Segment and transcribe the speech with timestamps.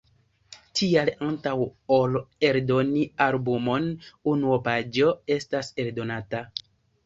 [0.77, 1.53] Tial, antaŭ
[1.97, 2.17] ol
[2.49, 3.87] eldoni albumon,
[4.35, 6.45] unuopaĵo estas eldonata.